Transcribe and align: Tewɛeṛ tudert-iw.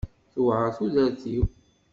Tewɛeṛ 0.33 0.67
tudert-iw. 0.77 1.45